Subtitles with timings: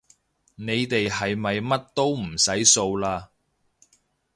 [0.55, 3.27] 你哋係咪乜都唔使掃嘞